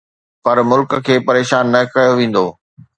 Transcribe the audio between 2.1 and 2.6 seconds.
ويندو.